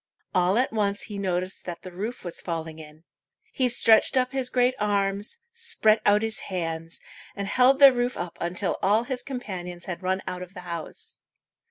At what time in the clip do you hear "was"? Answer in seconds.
2.23-2.41